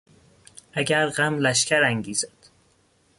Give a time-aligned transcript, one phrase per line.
[0.73, 2.31] اگر غم لشگر انگیزد....